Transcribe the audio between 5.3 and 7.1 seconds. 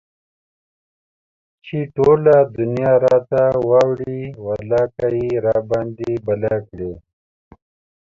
راباندى بله کړي